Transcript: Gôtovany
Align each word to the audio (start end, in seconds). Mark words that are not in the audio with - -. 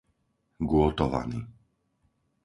Gôtovany 0.71 1.37